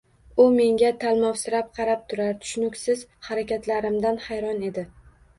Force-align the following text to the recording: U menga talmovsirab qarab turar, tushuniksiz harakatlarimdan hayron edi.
U 0.43 0.45
menga 0.53 0.87
talmovsirab 1.01 1.67
qarab 1.79 2.01
turar, 2.13 2.31
tushuniksiz 2.45 3.03
harakatlarimdan 3.27 4.17
hayron 4.23 4.65
edi. 4.71 4.85